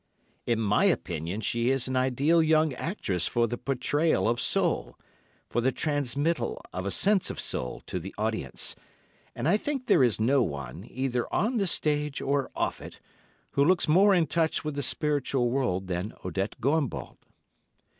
In 0.47 0.59
my 0.59 0.85
opinion 0.85 1.41
she 1.41 1.69
is 1.69 1.87
an 1.87 1.95
ideal 1.95 2.41
young 2.41 2.73
actress 2.73 3.27
for 3.27 3.47
the 3.47 3.55
pourtrayal 3.55 4.27
of 4.27 4.41
soul, 4.41 4.97
for 5.47 5.61
the 5.61 5.71
transmittal 5.71 6.59
of 6.73 6.87
a 6.87 6.89
sense 6.89 7.29
of 7.29 7.39
soul 7.39 7.83
to 7.85 7.99
the 7.99 8.11
audience, 8.17 8.75
and 9.35 9.47
I 9.47 9.57
think 9.57 9.85
there 9.85 10.03
is 10.03 10.19
no 10.19 10.41
one, 10.41 10.87
either 10.89 11.31
on 11.31 11.57
the 11.57 11.67
stage 11.67 12.19
or 12.19 12.49
off 12.55 12.81
it, 12.81 12.99
who 13.51 13.63
looks 13.63 13.87
more 13.87 14.15
in 14.15 14.25
touch 14.25 14.65
with 14.65 14.73
the 14.73 14.81
spiritual 14.81 15.51
world 15.51 15.85
than 15.85 16.13
Odette 16.25 16.59
Goimbault. 16.59 17.17